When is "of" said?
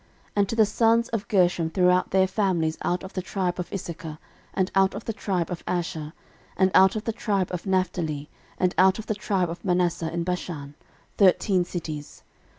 1.09-1.27, 3.03-3.13, 3.59-3.71, 4.95-5.05, 5.51-5.63, 6.95-7.03, 7.51-7.67, 8.97-9.05, 9.51-9.63